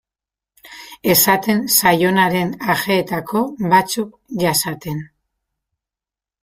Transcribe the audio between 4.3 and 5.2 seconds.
jasaten.